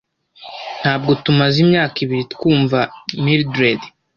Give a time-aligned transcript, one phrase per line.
[0.81, 2.79] Ntabwo tumaze imyaka ibiri twumva
[3.23, 3.79] Mildred.